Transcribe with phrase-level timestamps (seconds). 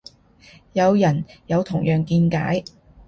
[0.73, 2.63] 有人有同樣見解